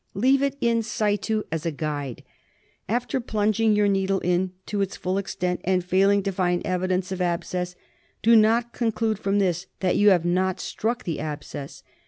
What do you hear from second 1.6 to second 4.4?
a guide. After plunging your needle